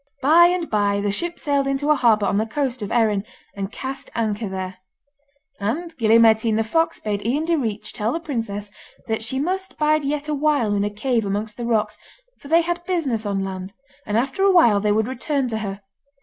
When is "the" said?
0.99-1.11, 2.39-2.47, 6.55-6.63, 8.11-8.19, 11.55-11.65